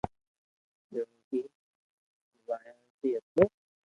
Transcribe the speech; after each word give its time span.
جو 0.93 1.01
روگي 1.09 1.41
ڀآيارتي 2.47 3.09
ھتو 3.17 3.43